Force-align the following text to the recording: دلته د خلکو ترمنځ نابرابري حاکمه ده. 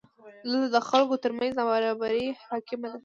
دلته 0.45 0.67
د 0.75 0.77
خلکو 0.89 1.15
ترمنځ 1.23 1.51
نابرابري 1.59 2.27
حاکمه 2.47 2.87
ده. 2.91 2.97